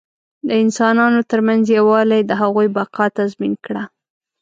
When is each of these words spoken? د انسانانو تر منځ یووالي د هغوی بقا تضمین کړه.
د 0.47 0.49
انسانانو 0.63 1.19
تر 1.31 1.39
منځ 1.47 1.63
یووالي 1.77 2.21
د 2.25 2.31
هغوی 2.41 2.67
بقا 2.77 3.05
تضمین 3.17 3.53
کړه. 3.65 3.83